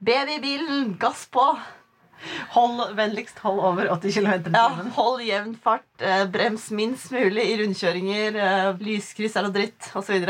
Babybilen, 0.00 0.96
gass 0.98 1.26
på! 1.30 1.58
Hold 2.54 2.94
vennligst 2.96 3.38
hold 3.44 3.60
over 3.60 3.88
80 3.92 4.12
km 4.12 4.32
i 4.48 4.52
Ja, 4.54 4.68
hold 4.96 5.20
jevn 5.24 5.52
fart, 5.60 5.88
eh, 6.00 6.24
brems 6.24 6.70
minst 6.70 7.12
mulig 7.12 7.44
i 7.44 7.58
rundkjøringer, 7.60 8.36
eh, 8.36 8.80
lyskryss 8.80 9.36
er 9.36 9.44
noe 9.44 9.52
dritt, 9.52 9.90
osv. 9.92 10.24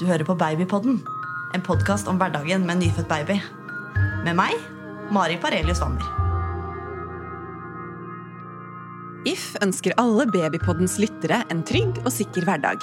Du 0.00 0.06
hører 0.08 0.24
på 0.24 0.38
Babypodden, 0.40 1.02
en 1.52 1.62
podkast 1.68 2.08
om 2.08 2.16
hverdagen 2.16 2.64
med 2.64 2.78
en 2.78 2.86
nyfødt 2.86 3.08
baby. 3.08 3.36
Med 4.24 4.32
meg, 4.32 4.56
Mari 5.12 5.36
Parelius 5.36 5.84
Wammer. 5.84 6.29
If 9.28 9.50
ønsker 9.60 9.92
alle 10.00 10.24
Babypoddens 10.32 10.94
lyttere 10.96 11.42
en 11.52 11.60
trygg 11.68 11.98
og 12.06 12.08
sikker 12.14 12.46
hverdag. 12.48 12.80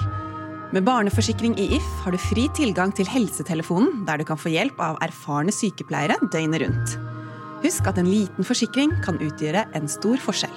Med 0.76 0.86
barneforsikring 0.86 1.56
i 1.58 1.66
If 1.80 1.88
har 2.04 2.14
du 2.14 2.20
fri 2.22 2.46
tilgang 2.54 2.92
til 2.94 3.10
helsetelefonen, 3.10 4.04
der 4.06 4.22
du 4.22 4.26
kan 4.28 4.38
få 4.38 4.52
hjelp 4.54 4.78
av 4.78 5.00
erfarne 5.02 5.54
sykepleiere 5.56 6.20
døgnet 6.30 6.62
rundt. 6.62 6.96
Husk 7.64 7.90
at 7.90 7.98
en 7.98 8.12
liten 8.12 8.46
forsikring 8.46 8.94
kan 9.02 9.18
utgjøre 9.18 9.66
en 9.74 9.90
stor 9.90 10.22
forskjell. 10.22 10.54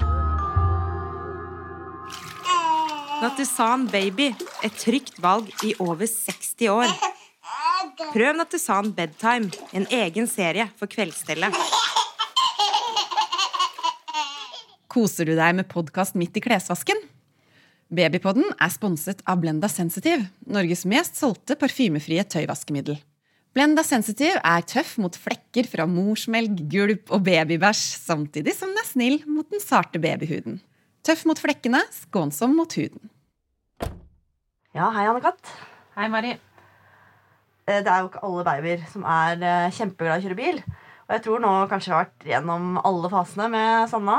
Natusan 3.20 3.88
Baby, 3.88 4.34
et 4.65 4.76
trygt 4.80 5.16
valg 5.24 5.48
i 5.65 5.73
over 5.80 6.04
60 6.04 6.68
år. 6.76 6.92
Prøv 8.12 8.37
Natusan 8.37 8.92
Bedtime, 8.92 9.48
en 9.73 9.88
egen 9.88 10.28
serie 10.28 10.68
for 10.76 10.92
kveldsstellet. 10.92 11.56
Koser 14.90 15.28
du 15.28 15.36
deg 15.38 15.54
med 15.54 15.68
podkast 15.70 16.16
midt 16.18 16.34
i 16.34 16.42
klesvasken? 16.42 16.98
Babypodden 17.94 18.48
er 18.58 18.70
sponset 18.74 19.20
av 19.28 19.38
Blenda 19.42 19.68
Sensitive, 19.70 20.24
Norges 20.50 20.82
mest 20.90 21.18
solgte 21.18 21.54
parfymefrie 21.58 22.24
tøyvaskemiddel. 22.26 22.96
Blenda 23.54 23.84
Sensitive 23.87 24.40
er 24.46 24.66
tøff 24.66 24.96
mot 25.02 25.15
flekker 25.15 25.68
fra 25.70 25.87
morsmelk, 25.90 26.65
gulp 26.70 27.10
og 27.15 27.23
babybæsj, 27.26 27.84
samtidig 28.02 28.56
som 28.56 28.70
den 28.74 28.82
er 28.82 28.88
snill 28.88 29.16
mot 29.30 29.46
den 29.50 29.62
sarte 29.62 30.02
babyhuden. 30.02 30.59
Tøff 31.06 31.22
mot 31.26 31.38
flekkene, 31.38 31.84
skånsom 31.95 32.59
mot 32.59 32.74
huden. 32.78 33.10
Ja, 34.74 34.90
hei, 34.95 35.06
Anne-Kat. 35.06 35.54
Hei, 35.95 36.10
Mari. 36.10 36.34
Eh, 36.34 37.78
Det 37.78 37.87
er 37.87 38.02
jo 38.02 38.10
ikke 38.10 38.26
alle 38.26 38.45
babyer 38.46 38.84
som 38.90 39.06
er 39.06 39.38
kjempeglade 39.38 39.70
kjempeglad 39.78 40.18
i 40.18 40.18
å 40.18 40.26
kjøre 40.26 40.43
bil. 40.43 40.60
Og 41.06 41.15
jeg 41.15 41.24
tror 41.26 41.43
nå 41.43 41.54
kanskje 41.70 41.90
jeg 41.90 41.96
har 41.96 42.04
vært 42.06 42.30
gjennom 42.34 42.76
alle 42.82 43.10
fasene 43.10 43.50
med 43.50 43.90
Sanna. 43.90 44.18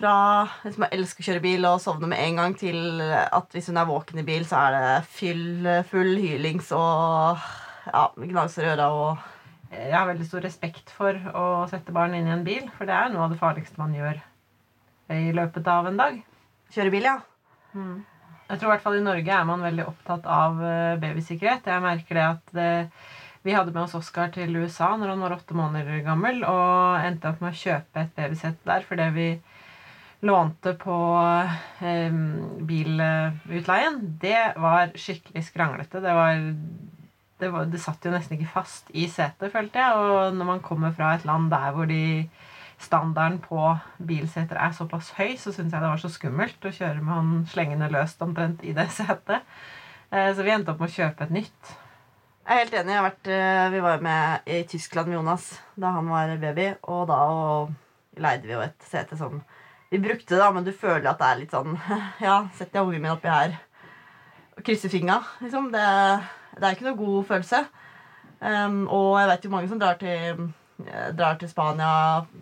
Fra 0.00 0.48
liksom, 0.64 0.86
jeg 0.86 0.96
elsker 0.96 1.22
å 1.22 1.26
kjøre 1.28 1.42
bil 1.44 1.66
og 1.68 1.80
sovne 1.84 2.08
med 2.08 2.22
en 2.24 2.38
gang, 2.40 2.54
til 2.56 3.02
at 3.04 3.52
hvis 3.52 3.68
hun 3.68 3.76
er 3.76 3.88
våken 3.88 4.22
i 4.22 4.24
bil, 4.24 4.46
så 4.48 4.62
er 4.64 4.76
det 4.76 5.08
fyll, 5.12 5.68
full 5.90 6.14
hylings 6.16 6.70
og 6.72 7.42
ja, 7.84 8.06
gnagsår 8.16 8.64
i 8.64 8.70
øra 8.72 8.88
og 8.96 9.28
Jeg 9.70 9.92
har 9.94 10.08
veldig 10.08 10.24
stor 10.26 10.42
respekt 10.42 10.88
for 10.90 11.14
å 11.36 11.44
sette 11.70 11.92
barn 11.94 12.16
inn 12.16 12.26
i 12.26 12.32
en 12.34 12.46
bil, 12.46 12.64
for 12.74 12.88
det 12.88 12.96
er 12.96 13.12
noe 13.12 13.28
av 13.28 13.34
det 13.34 13.38
farligste 13.38 13.78
man 13.78 13.92
gjør 13.94 14.16
i 15.14 15.30
løpet 15.36 15.68
av 15.68 15.86
en 15.86 16.00
dag. 16.00 16.16
kjøre 16.74 16.90
bil, 16.90 17.06
ja. 17.06 17.20
Jeg 18.50 18.58
tror 18.58 18.66
i 18.66 18.72
hvert 18.72 18.82
fall 18.82 18.98
i 18.98 19.04
Norge 19.04 19.36
er 19.36 19.46
man 19.46 19.62
veldig 19.62 19.84
opptatt 19.86 20.26
av 20.26 20.58
eh, 20.64 20.96
babysikkerhet. 20.98 21.68
Jeg 21.70 21.84
merker 21.84 22.18
det 22.18 22.24
at 22.26 22.54
det 22.56 22.70
vi 23.46 23.54
hadde 23.54 23.72
med 23.72 23.86
oss 23.86 23.94
Oskar 23.96 24.32
til 24.34 24.56
USA 24.58 24.90
når 24.98 25.14
han 25.14 25.22
var 25.24 25.36
åtte 25.36 25.56
måneder 25.56 26.02
gammel, 26.04 26.42
og 26.44 27.06
endte 27.06 27.30
opp 27.30 27.40
med 27.40 27.54
å 27.54 27.60
kjøpe 27.60 28.02
et 28.02 28.12
babysett 28.18 28.58
der 28.66 28.84
fordi 28.88 29.06
vi 29.14 29.28
lånte 30.26 30.74
på 30.80 30.96
eh, 31.80 32.12
bilutleien. 32.68 34.00
Det 34.20 34.52
var 34.60 34.92
skikkelig 34.98 35.44
skranglete. 35.48 36.02
Det 36.04 36.14
var 36.16 36.40
det, 37.40 37.48
var, 37.48 37.64
det 37.72 37.80
satt 37.80 38.04
jo 38.04 38.12
nesten 38.12 38.36
ikke 38.36 38.52
fast 38.52 38.90
i 38.92 39.06
setet, 39.08 39.52
følte 39.52 39.80
jeg. 39.80 39.96
Og 39.96 40.36
når 40.36 40.48
man 40.54 40.64
kommer 40.64 40.92
fra 40.96 41.14
et 41.16 41.24
land 41.28 41.48
der 41.52 41.72
hvor 41.76 41.88
de 41.88 42.28
standarden 42.80 43.40
på 43.44 43.60
bilseter 44.08 44.56
er 44.60 44.72
såpass 44.76 45.12
høy, 45.18 45.34
så 45.40 45.52
syns 45.52 45.72
jeg 45.72 45.82
det 45.82 45.88
var 45.92 46.00
så 46.00 46.08
skummelt 46.12 46.64
å 46.64 46.72
kjøre 46.72 47.02
med 47.04 47.12
han 47.12 47.30
slengende 47.48 47.90
løst 47.92 48.20
omtrent 48.24 48.64
i 48.64 48.74
det 48.76 48.88
setet. 48.98 49.44
Eh, 50.10 50.32
Så 50.36 50.44
vi 50.44 50.52
endte 50.54 50.72
opp 50.74 50.80
med 50.82 50.92
å 50.92 50.96
kjøpe 50.98 51.26
et 51.26 51.34
nytt. 51.40 51.76
Jeg 52.40 52.56
er 52.56 52.62
helt 52.64 52.76
enig. 52.80 52.92
Jeg 52.92 53.00
har 53.00 53.08
vært, 53.08 53.32
eh, 53.36 53.66
vi 53.74 53.82
var 53.84 53.96
jo 53.96 54.04
med 54.04 54.48
i 54.52 54.62
Tyskland 54.68 55.08
med 55.08 55.20
Jonas 55.20 55.50
da 55.80 55.92
han 55.96 56.08
var 56.12 56.32
baby. 56.42 56.70
Og 56.92 57.04
da 57.08 57.18
og 57.30 58.20
leide 58.20 58.48
vi 58.48 58.56
jo 58.56 58.64
et 58.64 58.88
sete 58.90 59.16
som 59.20 59.40
Vi 59.90 59.98
brukte 59.98 60.34
det, 60.34 60.38
da, 60.40 60.50
men 60.54 60.66
du 60.66 60.70
føler 60.72 61.08
at 61.10 61.18
det 61.18 61.28
er 61.28 61.38
litt 61.40 61.54
sånn 61.54 61.74
Ja, 62.28 62.44
setter 62.54 62.80
jeg 62.80 62.86
ungen 62.86 63.02
min 63.02 63.14
oppi 63.14 63.30
her 63.32 63.56
og 64.60 64.64
krysser 64.66 64.92
fingra, 64.92 65.22
liksom. 65.40 65.70
Det, 65.72 65.84
det 66.58 66.66
er 66.66 66.74
ikke 66.74 66.84
noe 66.90 66.98
god 66.98 67.28
følelse. 67.30 67.60
Um, 68.40 68.82
og 68.92 69.14
jeg 69.20 69.28
vet 69.30 69.46
jo 69.46 69.52
mange 69.54 69.70
som 69.70 69.80
drar 69.80 69.96
til, 70.00 70.42
eh, 70.84 71.06
drar 71.16 71.38
til 71.40 71.48
Spania 71.48 71.92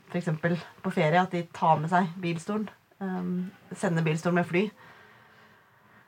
for 0.08 0.18
eksempel, 0.18 0.56
på 0.82 0.90
ferie, 0.94 1.20
at 1.20 1.30
de 1.34 1.44
tar 1.54 1.78
med 1.78 1.92
seg 1.92 2.10
bilstolen. 2.22 2.66
Um, 2.98 3.52
sender 3.70 4.02
bilstolen 4.02 4.40
med 4.40 4.48
fly. 4.50 4.64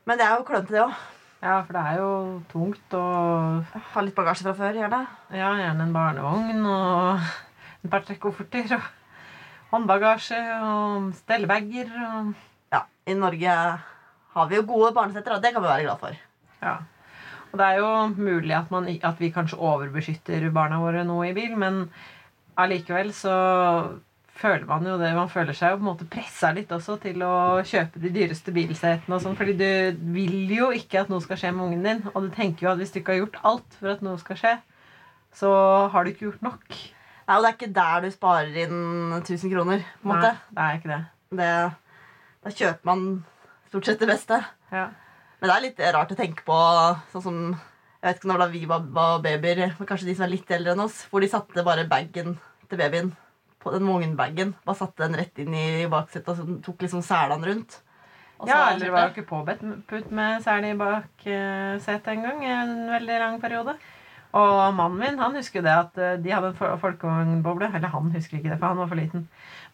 Men 0.08 0.18
det 0.18 0.26
er 0.26 0.34
jo 0.34 0.46
klønete, 0.48 0.74
det 0.74 0.82
òg. 0.88 0.98
Ja, 1.40 1.60
for 1.62 1.76
det 1.78 1.82
er 1.88 2.00
jo 2.02 2.10
tungt 2.50 2.96
og 2.98 3.76
Ha 3.94 4.02
litt 4.04 4.16
bagasje 4.18 4.44
fra 4.48 4.56
før, 4.58 4.76
gjerne. 4.82 5.04
ja, 5.32 5.52
gjerne 5.62 5.86
en 5.86 5.94
barnevogn 5.94 6.66
og 6.68 7.30
et 7.84 7.90
par 7.92 8.02
trekkofferter. 8.08 8.74
og 8.76 8.99
håndbagasje 9.70 10.40
og 10.66 11.10
stellebager 11.22 11.90
og 12.06 12.32
Ja, 12.70 12.84
I 13.06 13.16
Norge 13.18 13.54
har 14.34 14.50
vi 14.50 14.58
jo 14.60 14.66
gode 14.66 14.92
barnesetter, 14.94 15.34
og 15.34 15.42
det 15.42 15.50
kan 15.54 15.62
vi 15.62 15.70
være 15.70 15.86
glad 15.88 15.98
for. 15.98 16.18
Ja. 16.62 16.76
Og 17.50 17.58
det 17.58 17.66
er 17.66 17.80
jo 17.80 17.88
mulig 18.14 18.54
at, 18.54 18.70
man, 18.70 18.86
at 18.86 19.18
vi 19.18 19.32
kanskje 19.34 19.58
overbeskytter 19.58 20.46
barna 20.54 20.78
våre 20.78 21.02
nå 21.06 21.16
i 21.26 21.32
bil, 21.34 21.56
men 21.58 21.82
allikevel 22.60 23.10
så 23.16 23.34
føler 24.40 24.64
man 24.68 24.86
jo 24.86 24.96
det. 25.00 25.10
Man 25.16 25.32
føler 25.32 25.56
seg 25.56 25.74
jo 25.74 25.80
på 25.80 25.84
en 25.84 25.90
måte 25.90 26.08
pressa 26.10 26.52
litt 26.54 26.70
også 26.72 26.96
til 27.02 27.24
å 27.26 27.34
kjøpe 27.66 28.00
de 28.02 28.12
dyreste 28.14 28.54
bilsetene 28.54 29.16
og 29.16 29.24
sånn, 29.24 29.36
fordi 29.38 29.56
du 29.58 30.06
vil 30.14 30.54
jo 30.54 30.70
ikke 30.76 31.02
at 31.02 31.10
noe 31.12 31.24
skal 31.24 31.40
skje 31.40 31.52
med 31.56 31.66
ungen 31.66 31.86
din, 31.88 32.06
og 32.14 32.28
du 32.28 32.30
tenker 32.34 32.68
jo 32.68 32.72
at 32.72 32.80
hvis 32.80 32.94
du 32.94 33.00
ikke 33.02 33.16
har 33.16 33.24
gjort 33.24 33.42
alt 33.50 33.78
for 33.80 33.96
at 33.96 34.06
noe 34.06 34.22
skal 34.22 34.40
skje, 34.40 34.54
så 35.36 35.50
har 35.90 36.06
du 36.06 36.14
ikke 36.14 36.28
gjort 36.28 36.46
nok. 36.46 36.80
Nei, 37.30 37.36
og 37.38 37.44
det 37.44 37.50
er 37.52 37.54
ikke 37.54 37.74
der 37.76 38.00
du 38.02 38.10
sparer 38.10 38.56
inn 38.58 38.78
1000 39.20 39.52
kroner. 39.52 39.84
på 40.02 40.08
en 40.08 40.10
måte. 40.10 40.30
Nei, 40.50 40.54
det 40.56 40.62
er 40.64 40.78
ikke 40.80 40.88
det. 40.90 41.02
Det, 41.38 41.50
da 42.42 42.52
kjøper 42.58 42.88
man 42.88 43.04
stort 43.70 43.86
sett 43.86 44.00
det 44.02 44.08
beste. 44.10 44.38
Ja. 44.74 44.88
Men 45.38 45.46
det 45.46 45.54
er 45.54 45.62
litt 45.62 45.82
rart 45.94 46.10
å 46.10 46.16
tenke 46.18 46.42
på 46.44 46.56
sånn 47.12 47.22
som 47.22 47.36
Jeg 48.00 48.08
vet 48.08 48.18
ikke 48.18 48.30
når 48.30 48.40
da 48.40 48.48
vi 48.48 48.60
var, 48.64 48.84
var 48.96 49.18
babyer, 49.22 49.58
men 49.76 49.86
kanskje 49.86 50.08
de 50.08 50.14
som 50.16 50.24
er 50.24 50.32
litt 50.32 50.50
eldre 50.56 50.72
enn 50.72 50.82
oss, 50.86 51.02
hvor 51.10 51.20
de 51.20 51.28
satte 51.28 51.62
bare 51.66 51.84
bagen 51.84 52.38
til 52.70 52.80
babyen 52.80 53.10
på 53.60 53.74
den 53.74 53.84
vognbagen. 53.84 54.54
Bare 54.64 54.78
satte 54.78 55.04
den 55.04 55.18
rett 55.20 55.38
inn 55.42 55.52
i 55.52 55.84
baksetet 55.92 56.32
og 56.32 56.38
så 56.40 56.58
tok 56.64 56.82
liksom 56.86 57.04
selene 57.04 57.46
rundt. 57.50 57.76
Ja, 58.48 58.70
eller 58.72 58.90
var 58.94 59.10
jo 59.10 59.12
ikke 59.12 59.28
påbudt 59.28 60.10
med 60.16 60.40
sel 60.42 60.64
i 60.64 60.74
baksetet 60.80 62.08
en 62.14 62.24
gang 62.24 62.42
i 62.42 62.52
en 62.56 62.74
veldig 62.88 63.18
lang 63.20 63.36
periode. 63.42 63.76
Og 64.36 64.74
mannen 64.78 65.00
min 65.00 65.18
han 65.18 65.34
husker 65.34 65.58
jo 65.58 65.66
det 65.66 65.72
at 65.74 65.96
eh, 65.98 66.16
de 66.22 66.30
hadde 66.30 66.52
en 66.52 66.58
fol- 66.58 66.76
folkevognboble. 66.78 67.70
Eller 67.74 67.90
han 67.90 68.12
husker 68.14 68.38
ikke 68.38 68.52
det, 68.52 68.58
for 68.60 68.70
han 68.70 68.78
var 68.78 68.90
for 68.92 69.00
liten. 69.00 69.24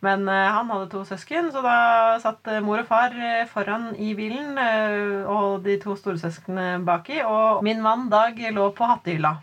Men 0.04 0.24
eh, 0.32 0.48
han 0.54 0.70
hadde 0.72 0.88
to 0.92 1.02
søsken, 1.08 1.50
så 1.52 1.60
da 1.64 1.76
satt 2.22 2.48
eh, 2.48 2.62
mor 2.64 2.80
og 2.80 2.88
far 2.88 3.12
foran 3.52 3.90
i 4.00 4.14
bilen. 4.16 4.56
og 5.28 5.62
de 5.66 5.76
to 5.82 5.96
storesøsknene 6.00 6.80
baki. 6.88 7.20
Og 7.28 7.62
min 7.66 7.82
mann 7.84 8.08
Dag 8.12 8.40
lå 8.56 8.70
på 8.76 8.88
hattehylla. 8.88 9.36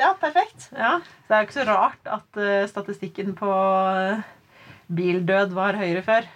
Ja, 0.00 0.14
perfekt. 0.16 0.70
Ja, 0.72 0.94
så 1.02 1.28
det 1.28 1.36
er 1.36 1.42
jo 1.42 1.48
ikke 1.48 1.58
så 1.58 1.66
rart 1.68 2.06
at 2.08 2.38
statistikken 2.70 3.34
på 3.36 3.50
bildød 4.90 5.52
var 5.54 5.76
høyere 5.76 6.02
før. 6.06 6.28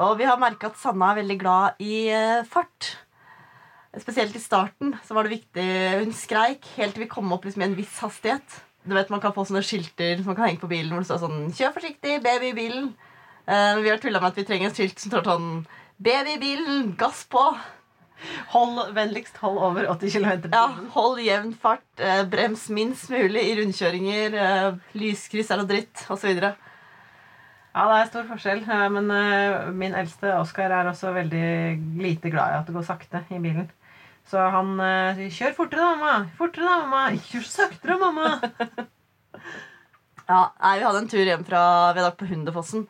Og 0.00 0.16
vi 0.16 0.26
har 0.28 0.40
merka 0.40 0.70
at 0.70 0.78
Sanna 0.80 1.10
er 1.12 1.20
veldig 1.20 1.36
glad 1.40 1.82
i 1.84 2.08
eh, 2.08 2.40
fart. 2.48 2.94
Spesielt 4.00 4.36
i 4.38 4.42
starten 4.42 4.94
så 5.04 5.16
var 5.16 5.26
det 5.26 5.34
viktig 5.34 5.64
Hun 5.98 6.12
skreik 6.14 6.68
helt 6.76 6.94
til 6.94 7.02
vi 7.02 7.10
kom 7.10 7.32
opp 7.34 7.44
liksom, 7.44 7.64
i 7.64 7.68
en 7.68 7.76
viss 7.78 7.96
hastighet. 8.04 8.60
Du 8.86 8.94
vet, 8.96 9.10
Man 9.12 9.20
kan 9.20 9.34
få 9.36 9.44
sånne 9.48 9.64
skilter 9.66 10.16
som 10.20 10.30
man 10.30 10.38
kan 10.38 10.46
henge 10.48 10.62
på 10.62 10.70
bilen 10.70 10.94
hvor 10.94 11.02
det 11.02 11.10
står 11.10 11.24
sånn 11.26 11.50
'Kjør 11.52 11.74
forsiktig, 11.74 12.20
baby 12.24 12.52
i 12.52 12.56
bilen'. 12.56 12.92
Men 13.50 13.82
vi 13.82 13.90
har 13.90 13.98
tulla 13.98 14.20
med 14.22 14.30
at 14.30 14.38
vi 14.38 14.46
trenger 14.46 14.70
et 14.70 14.78
skilt 14.78 15.02
som 15.02 15.10
står 15.10 15.26
sånn 15.26 15.50
'Baby 16.00 16.36
i 16.38 16.40
bilen, 16.40 16.94
gass 16.96 17.26
på'. 17.28 17.58
Hold 18.52 18.94
vennligst 18.96 19.36
hold 19.40 19.58
over 19.58 19.88
80 19.90 20.12
km 20.14 20.48
Ja. 20.52 20.66
Hold 20.94 21.20
jevn 21.24 21.52
fart, 21.56 21.84
eh, 21.98 22.24
brems 22.24 22.68
minst 22.68 23.10
mulig 23.10 23.42
i 23.48 23.56
rundkjøringer, 23.58 24.34
eh, 24.34 24.72
lyskryss 24.94 25.50
er 25.50 25.60
noe 25.60 25.68
dritt, 25.68 26.06
osv. 26.08 26.40
Ja, 27.70 27.84
det 27.86 27.96
er 28.00 28.08
stor 28.10 28.24
forskjell. 28.26 28.62
eh, 28.66 28.88
Men 28.90 29.10
eh, 29.14 29.68
min 29.72 29.94
eldste, 29.94 30.32
Oskar, 30.40 30.70
er 30.74 30.88
også 30.90 31.12
veldig 31.14 31.44
lite 32.02 32.30
glad 32.30 32.50
i 32.54 32.58
at 32.58 32.66
det 32.66 32.74
går 32.74 32.86
sakte 32.88 33.24
i 33.30 33.38
bilen. 33.38 33.68
Så 34.26 34.38
han 34.54 34.78
eh, 34.80 35.14
sier 35.16 35.30
'Kjør 35.30 35.54
fortere, 35.56 35.80
da, 35.80 35.94
mamma!' 35.96 36.30
'Fortere, 36.38 36.64
da, 36.66 36.78
mamma!' 36.86 37.18
kjør 37.30 37.46
saktere, 37.46 37.98
mamma!' 37.98 38.40
Ja, 40.30 40.50
nei, 40.62 40.78
Vi 40.78 40.84
hadde 40.86 40.98
en 40.98 41.08
tur 41.10 41.26
hjem 41.26 41.44
fra 41.46 41.92
Vi 41.94 42.10
på 42.18 42.26
Hunderfossen. 42.30 42.86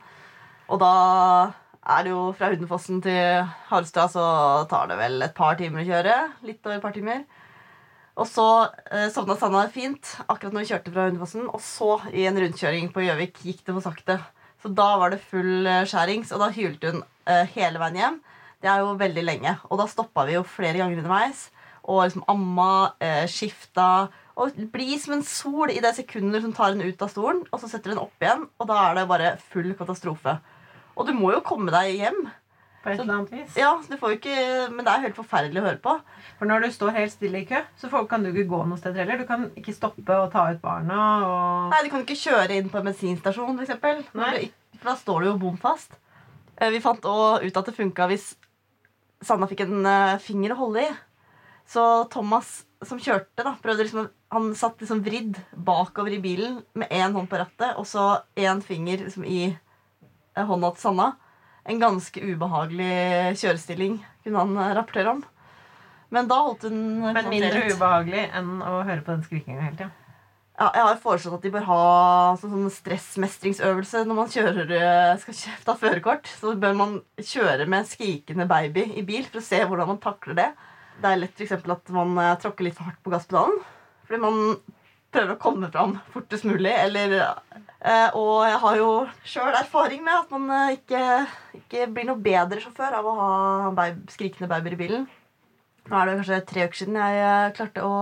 Og 0.68 0.80
da 0.80 1.52
er 1.88 2.02
det 2.04 2.10
jo 2.12 2.32
fra 2.36 2.50
Hundefossen 2.52 3.00
til 3.02 3.46
Harstad 3.70 4.10
så 4.12 4.24
tar 4.68 4.88
det 4.88 4.98
vel 4.98 5.22
et 5.22 5.34
par 5.34 5.56
timer 5.56 5.80
å 5.80 5.88
kjøre. 5.88 6.16
Litt 6.44 6.66
over 6.66 6.76
et 6.76 6.82
par 6.82 6.92
timer. 6.92 7.24
Og 8.16 8.26
så 8.28 8.68
eh, 8.92 9.08
sovna 9.08 9.36
Sanna 9.40 9.64
fint 9.72 10.16
akkurat 10.28 10.52
når 10.52 10.66
vi 10.66 10.72
kjørte 10.72 10.92
fra 10.92 11.06
Hundefossen. 11.08 11.48
Og 11.48 11.60
så, 11.64 11.96
i 12.12 12.26
en 12.28 12.36
rundkjøring 12.36 12.92
på 12.92 13.06
Gjøvik, 13.06 13.40
gikk 13.44 13.64
det 13.64 13.72
for 13.76 13.86
sakte. 13.88 14.18
Så 14.60 14.70
da 14.76 14.90
var 15.00 15.12
det 15.12 15.22
full 15.24 15.66
eh, 15.66 15.86
skjærings, 15.88 16.32
og 16.34 16.42
da 16.42 16.50
hylte 16.52 16.92
hun 16.92 17.02
uh, 17.02 17.44
hele 17.54 17.80
veien 17.80 17.96
hjem. 17.96 18.18
Det 18.60 18.68
er 18.68 18.82
jo 18.82 18.96
veldig 19.00 19.24
lenge. 19.24 19.54
Og 19.70 19.80
da 19.80 19.86
stoppa 19.88 20.26
vi 20.28 20.36
jo 20.36 20.44
flere 20.44 20.76
ganger 20.76 21.00
underveis. 21.00 21.46
Og 21.88 22.02
liksom 22.04 22.26
amma, 22.28 22.72
uh, 23.00 23.24
skifta. 23.30 24.10
Og 24.40 24.58
blir 24.72 25.00
som 25.00 25.16
en 25.16 25.24
sol 25.26 25.72
i 25.72 25.80
det 25.80 25.94
sekundet 25.96 26.44
som 26.44 26.52
tar 26.56 26.74
henne 26.74 26.88
ut 26.88 27.04
av 27.04 27.12
stolen, 27.12 27.42
og 27.50 27.60
så 27.60 27.68
setter 27.68 27.92
hun 27.92 28.04
opp 28.04 28.24
igjen, 28.24 28.46
og 28.56 28.68
da 28.70 28.78
er 28.86 28.94
det 28.96 29.08
bare 29.10 29.32
full 29.52 29.74
katastrofe. 29.76 30.38
Og 30.96 31.08
du 31.08 31.12
må 31.16 31.32
jo 31.34 31.42
komme 31.44 31.72
deg 31.74 31.98
hjem. 31.98 32.22
På 32.82 32.88
et 32.88 33.00
eller 33.02 33.12
annet 33.18 33.32
vis. 33.34 33.56
Ja, 33.60 33.74
du 33.84 33.96
får 34.00 34.14
ikke, 34.16 34.34
Men 34.72 34.84
det 34.86 34.92
er 34.94 35.02
helt 35.04 35.16
forferdelig 35.18 35.60
å 35.60 35.66
høre 35.66 35.80
på. 35.84 35.92
For 36.38 36.48
når 36.48 36.62
du 36.64 36.70
står 36.72 36.94
helt 36.96 37.12
stille 37.12 37.42
i 37.42 37.44
kø, 37.44 37.58
så 37.76 37.90
får- 37.92 38.06
kan 38.08 38.22
du 38.24 38.30
ikke 38.30 38.46
gå 38.48 38.60
noe 38.66 38.78
sted 38.80 38.96
heller. 38.96 39.18
Du 39.20 39.26
kan 39.28 39.50
ikke 39.56 39.74
stoppe 39.76 40.08
og 40.16 40.30
ta 40.32 40.46
ut 40.50 40.62
barna. 40.62 41.00
og... 41.26 41.70
Nei, 41.74 41.82
Du 41.84 41.90
kan 41.90 42.00
ikke 42.06 42.16
kjøre 42.16 42.56
inn 42.56 42.70
på 42.72 42.78
en 42.80 42.88
bensinstasjon, 42.88 43.58
ikk- 43.60 44.52
For 44.80 44.88
da 44.88 44.96
står 44.96 45.20
du 45.20 45.26
jo 45.28 45.36
bom 45.38 45.58
fast. 45.60 45.92
Eh, 46.56 46.70
Vi 46.70 46.80
fant 46.80 47.04
òg 47.04 47.44
ut 47.44 47.56
at 47.56 47.66
det 47.66 47.76
funka 47.76 48.06
hvis 48.08 48.34
Sanna 49.22 49.46
fikk 49.46 49.60
en 49.66 49.84
eh, 49.84 50.16
finger 50.18 50.54
å 50.54 50.60
holde 50.64 50.86
i. 50.86 50.90
Så 51.68 52.08
Thomas 52.10 52.64
som 52.82 52.98
kjørte, 52.98 53.44
da, 53.44 53.52
prøvde 53.60 53.84
liksom 53.84 54.08
Han 54.32 54.54
satt 54.56 54.80
liksom 54.80 55.02
vridd 55.04 55.36
bakover 55.54 56.14
i 56.16 56.20
bilen 56.22 56.62
med 56.74 56.88
én 56.88 57.12
hånd 57.12 57.28
på 57.28 57.36
rattet 57.36 57.76
og 57.76 57.84
så 57.84 58.22
én 58.38 58.62
finger 58.64 59.02
liksom 59.04 59.24
i 59.26 59.50
eh, 59.50 60.44
hånda 60.46 60.70
til 60.72 60.80
Sanna. 60.86 61.10
En 61.68 61.80
ganske 61.82 62.22
ubehagelig 62.24 63.36
kjørestilling, 63.40 64.00
kunne 64.24 64.44
han 64.44 64.56
eh, 64.56 64.74
rapportere 64.78 65.16
om. 65.16 65.24
Men 66.10 66.28
da 66.30 66.40
holdt 66.42 66.66
hun 66.66 66.78
Men 67.12 67.28
mindre 67.30 67.66
ubehagelig 67.70 68.26
enn 68.34 68.54
å 68.66 68.80
høre 68.82 69.02
på 69.04 69.14
den 69.14 69.26
skrikinga 69.26 69.62
hele 69.62 69.78
tida. 69.78 69.90
Ja, 70.60 70.66
jeg 70.76 70.84
har 70.84 70.98
foreslått 71.00 71.38
at 71.38 71.44
de 71.46 71.52
bør 71.54 71.62
ha 71.70 71.84
sånn, 72.36 72.50
sånn 72.52 72.72
stressmestringsøvelse 72.74 74.02
når 74.04 74.18
man 74.18 74.32
kjører, 74.32 74.72
eh, 74.76 75.12
skal 75.22 75.38
ta 75.64 75.76
førerkort. 75.80 76.28
Så 76.40 76.52
bør 76.60 76.74
man 76.76 76.98
kjøre 77.16 77.64
med 77.64 77.78
en 77.78 77.88
skrikende 77.88 78.44
baby 78.50 78.84
i 79.00 79.04
bil 79.06 79.24
for 79.24 79.40
å 79.40 79.46
se 79.46 79.62
hvordan 79.62 79.88
man 79.88 80.02
takler 80.02 80.36
det. 80.36 80.50
Det 81.00 81.08
er 81.08 81.22
lett 81.22 81.32
for 81.32 81.46
eksempel, 81.46 81.76
at 81.78 81.94
man 81.96 82.12
eh, 82.20 82.34
tråkker 82.42 82.66
litt 82.66 82.76
for 82.76 82.90
hardt 82.90 83.00
på 83.00 83.14
gasspedalen. 83.14 83.56
Fordi 84.04 84.20
man 84.20 84.42
prøver 85.10 85.34
å 85.34 85.40
komme 85.40 85.70
fram 85.72 85.96
fortest 86.14 86.46
mulig. 86.48 86.72
Eller, 86.72 87.16
eh, 87.80 88.16
og 88.18 88.44
jeg 88.46 88.60
har 88.64 88.76
jo 88.78 88.90
sjøl 89.26 89.56
erfaring 89.58 90.04
med 90.06 90.14
at 90.16 90.34
man 90.34 90.50
eh, 90.56 90.76
ikke, 90.78 91.02
ikke 91.60 91.88
blir 91.94 92.08
noe 92.10 92.22
bedre 92.22 92.62
sjåfør 92.62 93.00
av 93.00 93.08
å 93.10 93.16
ha 93.18 93.88
skrikende 94.12 94.50
babyer 94.50 94.76
i 94.76 94.80
bilen. 94.80 95.08
Nå 95.90 95.98
er 95.98 96.06
det 96.06 96.16
kanskje 96.20 96.40
tre 96.46 96.68
uker 96.68 96.82
siden 96.82 97.00
jeg 97.00 97.20
eh, 97.26 97.52
klarte 97.58 97.86
å 97.86 97.98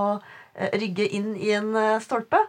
rygge 0.74 1.04
inn 1.14 1.36
i 1.38 1.52
en 1.54 1.68
stolpe. 2.02 2.40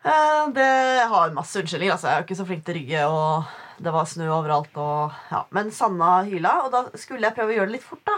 Det 0.00 0.68
har 1.12 1.34
masse 1.36 1.60
unnskyldninger. 1.60 1.92
Altså, 1.92 2.08
jeg 2.08 2.14
er 2.14 2.22
jo 2.22 2.24
ikke 2.24 2.38
så 2.38 2.46
flink 2.48 2.62
til 2.64 2.72
å 2.72 2.76
rygge, 2.78 3.02
og 3.12 3.82
det 3.84 3.92
var 3.92 4.08
snø 4.08 4.30
overalt. 4.32 4.72
Og, 4.80 5.18
ja. 5.28 5.42
Men 5.52 5.68
Sanna 5.76 6.22
hyla, 6.24 6.54
og 6.64 6.72
da 6.72 6.80
skulle 6.96 7.28
jeg 7.28 7.36
prøve 7.36 7.52
å 7.52 7.58
gjøre 7.58 7.68
det 7.68 7.76
litt 7.76 7.84
fort. 7.84 8.00
da. 8.08 8.16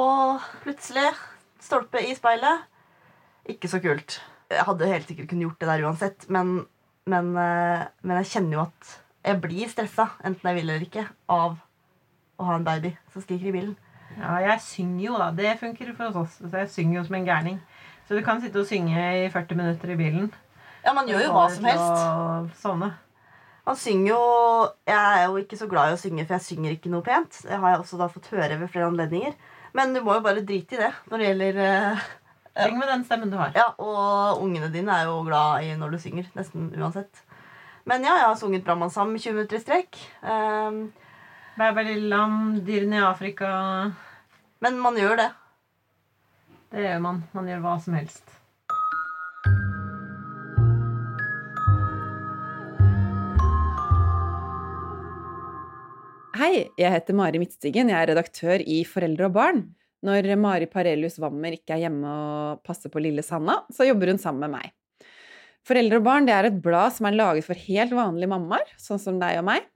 Og 0.00 0.48
plutselig 0.64 1.10
stolpe 1.60 2.00
i 2.08 2.16
speilet. 2.16 2.69
Ikke 3.48 3.70
så 3.70 3.80
kult. 3.82 4.20
Jeg 4.50 4.66
hadde 4.66 4.90
helt 4.90 5.08
sikkert 5.08 5.30
kunnet 5.30 5.46
gjort 5.46 5.60
det 5.60 5.70
der 5.70 5.84
uansett, 5.86 6.26
men, 6.28 6.66
men, 7.06 7.30
eh, 7.38 7.86
men 8.02 8.20
jeg 8.20 8.32
kjenner 8.34 8.58
jo 8.58 8.64
at 8.66 8.96
jeg 9.24 9.40
blir 9.40 9.70
stressa, 9.70 10.08
enten 10.24 10.48
jeg 10.48 10.58
vil 10.58 10.72
eller 10.72 10.86
ikke, 10.86 11.06
av 11.30 11.58
å 12.40 12.48
ha 12.48 12.56
en 12.56 12.66
baby 12.66 12.94
som 13.12 13.22
skriker 13.22 13.50
i 13.50 13.54
bilen. 13.54 13.76
Ja, 14.16 14.38
jeg 14.42 14.62
synger 14.64 15.04
jo, 15.04 15.18
da. 15.20 15.28
Det 15.36 15.58
funker 15.60 15.92
for 15.96 16.22
oss. 16.24 16.40
Så 16.40 16.50
jeg 16.50 16.70
synger 16.72 16.98
jo 16.98 17.04
som 17.06 17.18
en 17.20 17.28
gærning. 17.28 17.60
Så 18.08 18.16
du 18.18 18.24
kan 18.26 18.40
sitte 18.42 18.62
og 18.62 18.66
synge 18.66 18.96
i 18.96 19.28
40 19.30 19.60
minutter 19.60 19.92
i 19.92 19.98
bilen. 20.00 20.32
Ja, 20.82 20.94
man 20.96 21.08
gjør 21.08 21.28
jo 21.28 21.30
hva 21.36 21.46
som 21.52 21.68
helst. 21.68 22.02
Og 22.08 22.50
sovne. 22.58 22.90
Han 23.68 23.76
synger 23.76 24.08
jo 24.08 24.22
Jeg 24.88 24.96
er 24.96 25.26
jo 25.28 25.36
ikke 25.38 25.58
så 25.60 25.68
glad 25.70 25.92
i 25.92 25.94
å 25.94 26.00
synge, 26.00 26.24
for 26.24 26.38
jeg 26.38 26.46
synger 26.48 26.74
ikke 26.74 26.90
noe 26.90 27.06
pent. 27.06 27.42
Det 27.46 27.60
har 27.60 27.74
jeg 27.74 27.82
også 27.84 28.00
da 28.00 28.08
fått 28.10 28.32
høre 28.32 28.56
ved 28.58 28.72
flere 28.72 28.88
anledninger. 28.90 29.36
Men 29.76 29.94
du 29.94 30.00
må 30.02 30.16
jo 30.16 30.24
bare 30.24 30.42
drite 30.42 30.74
i 30.74 30.80
det 30.80 30.90
når 31.10 31.20
det 31.20 31.28
gjelder 31.28 31.60
eh, 31.66 32.08
Syng 32.56 32.78
med 32.78 32.90
den 32.90 33.04
stemmen 33.06 33.30
du 33.30 33.38
har. 33.38 33.54
Ja, 33.54 33.70
og 33.78 34.42
ungene 34.42 34.72
dine 34.72 34.92
er 34.92 35.08
jo 35.08 35.22
glad 35.26 35.64
i 35.64 35.74
når 35.78 35.94
du 35.94 35.98
synger. 36.02 36.26
Nesten 36.34 36.72
uansett. 36.74 37.22
Men 37.86 38.02
ja, 38.04 38.16
jeg 38.18 38.26
har 38.26 38.38
sunget 38.38 38.66
Brahmansam 38.66 39.14
20 39.16 39.36
minutter 39.36 39.56
i 39.56 39.62
strekk. 39.62 39.98
Um, 40.22 40.92
Bæbælillam, 41.56 42.60
dyrene 42.66 43.00
i 43.00 43.06
Afrika 43.06 43.50
men 44.60 44.76
man 44.76 44.98
gjør 45.00 45.16
det. 45.16 45.30
Det 46.70 46.82
gjør 46.84 46.98
man. 47.00 47.22
Man 47.32 47.46
gjør 47.48 47.62
hva 47.64 47.78
som 47.80 47.94
helst. 47.96 48.26
Hei, 56.36 56.68
jeg 56.76 56.92
heter 56.92 57.16
Mari 57.16 57.40
Midtstigen. 57.40 57.88
Jeg 57.88 57.96
er 57.96 58.12
redaktør 58.12 58.60
i 58.60 58.82
Foreldre 58.88 59.30
og 59.30 59.36
barn. 59.38 59.64
Når 60.06 60.30
Mari 60.40 60.68
Parelius 60.70 61.18
Wammer 61.20 61.56
ikke 61.56 61.76
er 61.76 61.84
hjemme 61.84 62.08
og 62.08 62.62
passer 62.64 62.92
på 62.92 63.02
lille 63.02 63.24
Sanna, 63.24 63.58
så 63.72 63.84
jobber 63.88 64.12
hun 64.12 64.20
sammen 64.20 64.46
med 64.46 64.54
meg. 64.54 64.70
Foreldre 65.66 65.98
og 66.00 66.06
barn 66.06 66.28
det 66.28 66.36
er 66.36 66.48
et 66.48 66.62
blad 66.64 66.94
som 66.96 67.10
er 67.10 67.18
laget 67.18 67.44
for 67.44 67.66
helt 67.68 67.92
vanlige 67.92 68.30
mammaer, 68.32 68.70
sånn 68.80 69.02
som 69.02 69.20
deg 69.20 69.42
og 69.42 69.46
meg. 69.50 69.66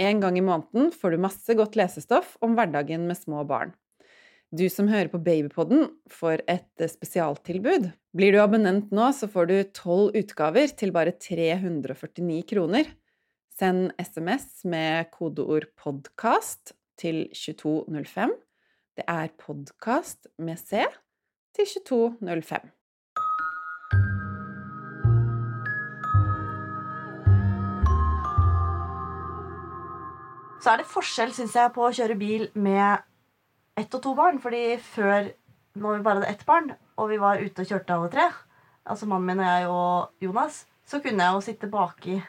En 0.00 0.22
gang 0.22 0.38
i 0.38 0.44
måneden 0.44 0.88
får 0.94 1.12
du 1.12 1.20
masse 1.20 1.58
godt 1.58 1.76
lesestoff 1.76 2.36
om 2.44 2.54
hverdagen 2.56 3.04
med 3.10 3.18
små 3.18 3.42
barn. 3.48 3.74
Du 4.54 4.64
som 4.72 4.88
hører 4.88 5.10
på 5.12 5.20
Babypodden, 5.20 5.90
får 6.08 6.40
et 6.48 6.84
spesialtilbud. 6.88 7.90
Blir 8.16 8.32
du 8.32 8.40
abonnent 8.40 8.94
nå, 8.94 9.10
så 9.12 9.28
får 9.28 9.50
du 9.50 9.56
tolv 9.76 10.16
utgaver 10.16 10.72
til 10.72 10.94
bare 10.94 11.12
349 11.12 12.40
kroner. 12.48 12.88
Send 13.58 13.92
SMS 14.00 14.64
med 14.64 15.10
kodeord 15.12 15.68
'podkast' 15.76 16.72
til 16.96 17.26
2205. 17.34 18.32
Det 18.98 19.04
er 19.08 19.28
'podkast' 19.28 20.26
med 20.38 20.56
C 20.56 20.70
til 21.54 21.66
2205. 21.86 22.60
Så 30.60 30.70
er 30.70 30.76
det 30.76 30.86
forskjell, 30.86 31.32
syns 31.32 31.54
jeg, 31.54 31.70
på 31.74 31.86
å 31.86 31.92
kjøre 31.94 32.18
bil 32.18 32.48
med 32.54 32.98
ett 33.76 33.94
og 33.94 34.02
to 34.02 34.16
barn. 34.18 34.42
Fordi 34.42 34.76
før, 34.82 35.30
når 35.74 35.96
vi 35.96 36.02
bare 36.02 36.14
hadde 36.14 36.34
ett 36.34 36.46
barn, 36.46 36.72
og 36.96 37.08
vi 37.08 37.20
var 37.22 37.38
ute 37.38 37.62
og 37.62 37.70
kjørte 37.70 37.94
alle 37.94 38.10
tre, 38.10 38.28
altså 38.84 39.06
mannen 39.06 39.26
min 39.26 39.46
og 39.46 39.46
jeg 39.46 39.68
og 39.68 40.26
Jonas, 40.26 40.66
så 40.86 40.98
kunne 40.98 41.22
jeg 41.22 41.34
jo 41.34 41.46
sitte 41.46 41.70
baki 41.70 42.22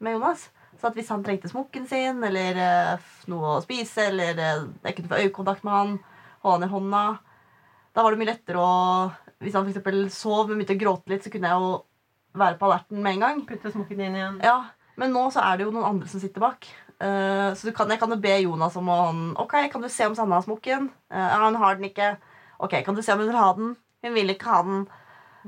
med 0.00 0.18
Jonas. 0.18 0.50
Så 0.80 0.90
hvis 0.90 1.08
han 1.08 1.22
trengte 1.24 1.48
smokken 1.48 1.86
sin, 1.86 2.24
eller 2.24 2.58
eh, 2.66 3.10
noe 3.30 3.56
å 3.56 3.62
spise, 3.62 4.10
eller 4.10 4.38
eh, 4.38 4.68
jeg 4.84 4.96
kunne 4.96 5.14
få 5.14 5.22
øyekontakt 5.22 5.64
med 5.66 5.72
han, 5.72 5.98
holde 6.44 6.58
han 6.58 6.68
i 6.68 6.72
hånda, 6.72 7.02
da 7.94 8.04
var 8.04 8.14
det 8.14 8.20
mye 8.20 8.30
lettere 8.30 8.62
å 8.62 8.72
Hvis 9.42 9.54
han 9.54 9.68
eksempel 9.70 10.04
sov 10.10 10.44
og 10.44 10.50
begynte 10.52 10.74
å 10.76 10.80
gråte 10.80 11.12
litt, 11.12 11.24
så 11.24 11.30
kunne 11.32 11.50
jeg 11.50 11.62
jo 11.62 11.70
være 12.38 12.58
på 12.58 12.66
alerten 12.66 13.00
med 13.02 13.16
en 13.16 13.24
gang. 13.24 13.40
Putte 13.46 13.70
smokken 13.70 14.02
inn 14.02 14.16
igjen. 14.18 14.40
Ja, 14.42 14.74
Men 14.98 15.12
nå 15.14 15.28
så 15.30 15.44
er 15.46 15.58
det 15.58 15.66
jo 15.66 15.72
noen 15.74 15.86
andre 15.86 16.10
som 16.10 16.22
sitter 16.22 16.42
bak. 16.42 16.66
Uh, 16.98 17.54
så 17.54 17.68
du 17.68 17.70
kan, 17.74 17.90
jeg 17.90 18.00
kan 18.00 18.10
jo 18.10 18.18
be 18.18 18.32
Jonas 18.42 18.74
om 18.78 18.88
å 18.90 18.96
han, 19.04 19.20
Ok, 19.38 19.54
kan 19.70 19.84
du 19.84 19.86
se 19.92 20.08
om 20.10 20.16
Sanne 20.18 20.34
har 20.34 20.42
smokken? 20.42 20.88
Eh, 21.14 21.26
ja, 21.30 21.38
hun 21.44 21.58
har 21.62 21.78
den 21.78 21.86
ikke. 21.86 22.16
Ok, 22.58 22.80
Kan 22.82 22.98
du 22.98 23.02
se 23.06 23.14
om 23.14 23.22
hun 23.22 23.30
vil 23.30 23.38
ha 23.38 23.52
den? 23.54 23.76
Hun 24.02 24.16
vil 24.16 24.34
ikke 24.34 24.50
ha 24.50 24.58
den. 24.66 24.82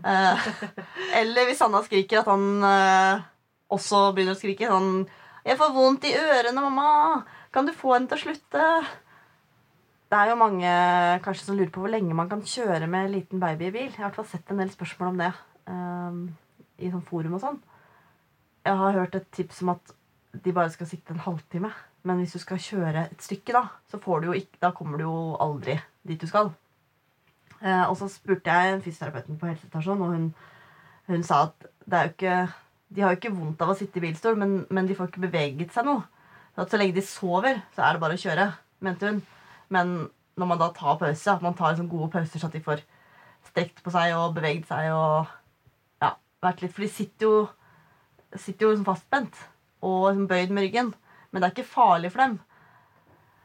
Uh, 0.06 0.50
eller 1.20 1.50
hvis 1.50 1.58
Sanna 1.58 1.82
skriker, 1.82 2.22
at 2.22 2.30
han 2.30 2.46
eh, 2.70 3.26
også 3.74 4.10
begynner 4.14 4.38
å 4.38 4.40
skrike. 4.40 4.70
Sånn 4.70 5.08
'Jeg 5.40 5.56
får 5.58 5.74
vondt 5.74 6.04
i 6.06 6.14
ørene, 6.14 6.60
mamma. 6.60 7.24
Kan 7.50 7.66
du 7.66 7.72
få 7.74 7.96
henne 7.96 8.10
til 8.10 8.18
å 8.18 8.24
slutte?' 8.26 9.09
Det 10.10 10.18
er 10.18 10.32
jo 10.32 10.40
mange 10.40 10.70
kanskje 11.22 11.44
som 11.46 11.54
lurer 11.54 11.70
på 11.70 11.84
hvor 11.84 11.92
lenge 11.92 12.16
man 12.18 12.28
kan 12.30 12.40
kjøre 12.42 12.88
med 12.90 13.04
en 13.06 13.12
liten 13.14 13.42
baby 13.42 13.68
i 13.68 13.74
bil. 13.76 13.84
Jeg 13.92 13.94
har 13.94 14.08
i 14.08 14.08
hvert 14.08 14.16
fall 14.18 14.32
sett 14.32 14.50
en 14.50 14.58
del 14.58 14.72
spørsmål 14.72 15.12
om 15.12 15.20
det 15.20 15.28
um, 15.70 16.24
i 16.82 16.90
sånn 16.90 17.04
forum 17.06 17.36
og 17.38 17.44
sånn. 17.44 17.60
Jeg 18.66 18.80
har 18.80 18.98
hørt 18.98 19.14
et 19.14 19.28
tips 19.36 19.62
om 19.62 19.70
at 19.76 19.94
de 20.34 20.56
bare 20.56 20.72
skal 20.74 20.90
sitte 20.90 21.14
en 21.14 21.22
halvtime. 21.22 21.70
Men 22.02 22.18
hvis 22.18 22.34
du 22.34 22.42
skal 22.42 22.58
kjøre 22.58 23.06
et 23.06 23.22
stykke, 23.22 23.54
da, 23.54 23.62
så 23.86 24.02
får 24.02 24.20
du 24.20 24.30
jo 24.30 24.36
ikke, 24.40 24.58
da 24.62 24.72
kommer 24.74 24.98
du 24.98 25.06
jo 25.06 25.16
aldri 25.46 25.78
dit 26.02 26.18
du 26.18 26.26
skal. 26.26 26.50
Uh, 27.60 27.86
og 27.86 27.94
så 28.00 28.10
spurte 28.10 28.50
jeg 28.50 28.82
fysioterapeuten 28.82 29.38
på 29.38 29.46
helsestasjonen, 29.52 30.06
og 30.06 30.14
hun, 30.16 30.28
hun 31.12 31.26
sa 31.26 31.44
at 31.52 31.70
det 31.84 31.98
er 31.98 32.08
jo 32.08 32.16
ikke, 32.16 32.38
de 32.96 33.02
har 33.04 33.12
jo 33.12 33.22
ikke 33.22 33.36
vondt 33.36 33.62
av 33.62 33.70
å 33.70 33.78
sitte 33.78 34.00
i 34.00 34.08
bilstol, 34.08 34.38
men, 34.40 34.64
men 34.74 34.90
de 34.90 34.98
får 34.98 35.12
ikke 35.12 35.28
beveget 35.28 35.76
seg 35.76 35.86
noe. 35.86 36.02
Så, 36.56 36.80
lenge 36.80 36.98
de 36.98 37.04
sover, 37.06 37.60
så 37.76 37.86
er 37.86 37.94
det 37.94 38.02
bare 38.02 38.18
å 38.18 38.20
kjøre, 38.26 38.54
mente 38.82 39.12
hun. 39.12 39.28
Men 39.74 40.10
når 40.40 40.50
man 40.50 40.60
da 40.60 40.70
tar 40.74 40.98
pause, 41.00 41.32
at 41.32 41.44
man 41.44 41.56
tar 41.56 41.74
liksom 41.74 41.90
gode 41.90 42.10
pauser 42.14 42.40
så 42.40 42.48
at 42.48 42.56
de 42.56 42.64
får 42.64 42.82
strekt 43.50 43.82
på 43.84 43.92
seg 43.94 44.14
og 44.16 44.34
beveget 44.36 44.68
seg 44.68 44.90
og 44.94 45.30
ja, 46.02 46.14
vært 46.44 46.62
litt 46.64 46.74
For 46.76 46.84
de 46.84 46.90
sitter 46.92 47.26
jo, 47.26 47.40
sitter 48.34 48.66
jo 48.66 48.72
liksom 48.74 48.88
fastspent 48.88 49.40
og 49.80 50.10
liksom 50.10 50.28
bøyd 50.30 50.54
med 50.54 50.66
ryggen. 50.66 50.94
Men 51.30 51.40
det 51.40 51.48
er 51.48 51.54
ikke 51.56 51.72
farlig 51.72 52.12
for 52.12 52.24
dem. 52.24 52.38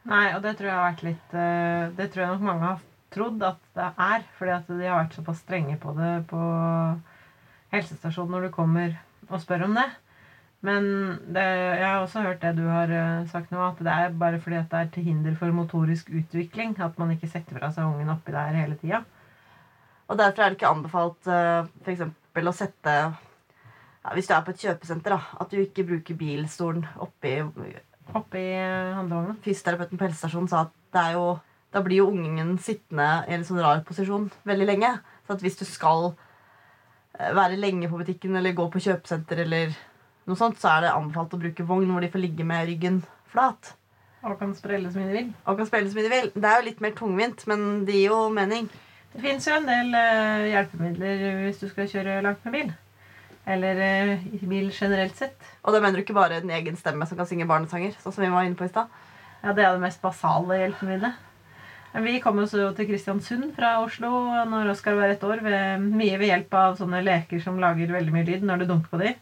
Nei, 0.10 0.28
og 0.36 0.42
det 0.44 0.56
tror 0.58 0.70
jeg 0.70 0.78
har 0.78 0.88
vært 0.92 1.04
litt 1.06 1.32
eh, 1.34 1.86
Det 1.98 2.06
tror 2.14 2.22
jeg 2.22 2.34
nok 2.36 2.44
mange 2.46 2.68
har 2.68 2.82
trodd 3.16 3.46
at 3.48 3.62
det 3.78 3.90
er. 4.08 4.26
Fordi 4.38 4.56
at 4.58 4.72
de 4.72 4.82
har 4.86 5.00
vært 5.00 5.18
såpass 5.18 5.44
strenge 5.46 5.78
på 5.82 5.94
det 5.98 6.14
på 6.30 6.42
helsestasjonen 7.74 8.36
når 8.36 8.48
du 8.48 8.56
kommer 8.56 8.98
og 9.30 9.40
spør 9.42 9.68
om 9.68 9.78
det. 9.78 9.88
Men 10.66 10.86
det, 11.36 11.44
jeg 11.44 11.86
har 11.86 12.00
også 12.02 12.24
hørt 12.26 12.42
det 12.42 12.56
du 12.58 12.64
har 12.70 12.90
eh, 12.90 13.28
sagt 13.30 13.52
nå, 13.54 13.60
at 13.62 13.82
det 13.86 13.92
er 13.92 14.16
bare 14.18 14.40
fordi 14.42 14.58
at 14.62 14.72
det 14.72 14.80
er 14.80 14.94
til 14.94 15.04
hinder 15.10 15.36
for 15.38 15.54
motorisk 15.54 16.10
utvikling. 16.10 16.74
At 16.82 16.98
man 17.02 17.12
ikke 17.14 17.30
setter 17.30 17.60
fra 17.60 17.70
seg 17.74 17.86
ungen 17.86 18.10
oppi 18.14 18.34
der 18.34 18.58
hele 18.58 18.78
tida. 18.82 19.04
Og 20.08 20.18
derfor 20.18 20.44
er 20.44 20.50
det 20.50 20.60
ikke 20.60 20.70
anbefalt 20.70 21.30
uh, 21.34 21.66
for 21.82 21.92
eksempel 21.94 22.50
å 22.50 22.54
sette 22.54 22.92
ja, 22.94 24.12
Hvis 24.14 24.28
du 24.30 24.36
er 24.36 24.44
på 24.46 24.54
et 24.54 24.62
kjøpesenter, 24.62 25.16
da, 25.16 25.42
at 25.42 25.50
du 25.50 25.58
ikke 25.58 25.88
bruker 25.88 26.18
bilstolen 26.20 26.86
oppi 27.02 27.40
Oppi 28.14 28.44
eh, 28.54 28.94
handlevogna. 28.94 29.34
Fysioterapeuten 29.42 29.98
på 29.98 30.06
helsestasjonen 30.06 30.50
sa 30.52 30.60
at 30.68 30.74
det 30.94 31.02
er 31.02 31.16
jo, 31.18 31.24
da 31.74 31.82
blir 31.82 32.04
jo 32.04 32.12
ungen 32.12 32.52
sittende 32.62 33.08
i 33.26 33.34
en 33.34 33.46
sånn 33.48 33.64
rar 33.64 33.82
posisjon 33.88 34.28
veldig 34.46 34.68
lenge. 34.70 34.92
Så 35.26 35.40
hvis 35.42 35.58
du 35.58 35.66
skal 35.66 36.12
eh, 36.12 37.32
være 37.34 37.58
lenge 37.58 37.90
på 37.90 37.98
butikken 37.98 38.38
eller 38.38 38.54
gå 38.54 38.68
på 38.70 38.84
kjøpesenter, 38.86 39.42
eller 39.48 39.74
noe 40.26 40.40
sånt, 40.40 40.60
så 40.62 40.76
er 40.76 40.86
det 40.86 40.94
anbefalt 40.96 41.34
å 41.36 41.42
bruke 41.42 41.66
vogn 41.68 41.92
hvor 41.94 42.04
de 42.04 42.12
får 42.14 42.24
ligge 42.24 42.48
med 42.48 42.70
ryggen 42.70 43.02
flat. 43.32 43.76
Og 44.26 44.40
kan 44.40 44.56
sprelle 44.58 44.90
som 44.90 45.06
de 45.06 45.14
vil. 45.14 45.28
Og 45.46 45.60
kan 45.60 45.68
sprelle 45.70 45.92
som 45.92 46.02
de 46.02 46.10
vil. 46.10 46.32
Det 46.34 46.50
er 46.50 46.62
jo 46.62 46.68
litt 46.70 46.82
mer 46.82 46.96
tungvint, 46.98 47.46
men 47.52 47.86
det 47.86 48.00
gir 48.00 48.10
jo 48.10 48.24
mening. 48.34 48.70
Det 49.14 49.22
fins 49.24 49.46
jo 49.48 49.54
en 49.56 49.70
del 49.70 49.94
eh, 49.96 50.48
hjelpemidler 50.52 51.22
hvis 51.44 51.62
du 51.62 51.68
skal 51.70 51.92
kjøre 51.92 52.24
langt 52.26 52.42
med 52.48 52.58
bil. 52.58 52.72
Eller 53.46 53.78
i 54.26 54.42
bil 54.42 54.72
generelt 54.74 55.16
sett. 55.20 55.38
Og 55.62 55.76
da 55.76 55.82
mener 55.84 56.00
du 56.00 56.06
ikke 56.06 56.18
bare 56.18 56.42
en 56.42 56.56
egen 56.58 56.80
stemme 56.80 57.06
som 57.06 57.20
kan 57.20 57.30
synge 57.30 57.46
barnesanger? 57.50 57.94
sånn 58.02 58.16
som 58.16 58.26
vi 58.26 58.32
var 58.34 58.48
inne 58.48 58.58
på 58.58 58.66
i 58.66 58.72
sted. 58.74 58.90
Ja, 59.44 59.54
det 59.54 59.62
er 59.62 59.76
det 59.76 59.84
mest 59.86 60.02
basale 60.02 60.58
hjelpemiddelet. 60.64 61.22
Vi 61.96 62.18
kom 62.20 62.42
oss 62.44 62.52
jo 62.52 62.66
til 62.76 62.90
Kristiansund 62.90 63.54
fra 63.56 63.78
Oslo 63.80 64.10
når 64.50 64.74
Oskar 64.74 64.98
var 64.98 65.14
ett 65.14 65.24
år. 65.24 65.40
Ved, 65.46 65.86
mye 65.86 66.18
ved 66.20 66.28
hjelp 66.28 66.58
av 66.60 66.76
sånne 66.82 67.00
leker 67.06 67.40
som 67.44 67.62
lager 67.62 67.94
veldig 67.94 68.12
mye 68.12 68.28
lyd 68.28 68.44
når 68.44 68.64
du 68.64 68.68
dunker 68.74 68.92
på 68.92 69.00
de. 69.00 69.14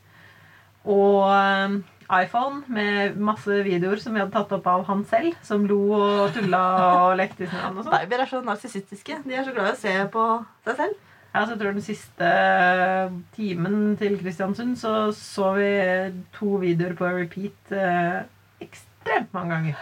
Og 0.90 1.30
eh, 1.32 1.78
iPhone 2.24 2.64
med 2.68 3.16
masse 3.24 3.62
videoer 3.66 4.02
som 4.02 4.14
vi 4.14 4.22
hadde 4.22 4.34
tatt 4.36 4.52
opp 4.58 4.68
av 4.70 4.84
han 4.90 5.06
selv. 5.10 5.38
Som 5.46 5.66
lo 5.70 5.80
og 5.96 6.36
tulla 6.36 6.62
og 7.08 7.16
lekte 7.20 7.46
i 7.46 7.50
snøen 7.50 7.80
og 7.80 7.86
sånn. 7.86 7.96
Babyer 7.96 8.26
er 8.26 8.32
så 8.32 8.44
narsissistiske. 8.46 9.22
De 9.26 9.38
er 9.38 9.48
så 9.48 9.56
glad 9.56 9.72
i 9.72 9.76
å 9.76 9.82
se 9.82 9.96
på 10.14 10.28
seg 10.68 10.80
selv. 10.82 11.02
Ja, 11.34 11.42
så 11.48 11.56
jeg 11.56 11.62
tror 11.64 11.74
Den 11.74 11.82
siste 11.82 12.28
timen 13.34 13.96
til 13.98 14.20
Kristiansund 14.20 14.76
så 14.78 14.92
så 15.18 15.56
vi 15.58 15.70
to 16.36 16.60
videoer 16.62 16.94
på 17.00 17.10
repeat 17.10 17.74
eh, 17.74 18.20
ekstremt 18.62 19.34
mange 19.34 19.56
ganger. 19.56 19.80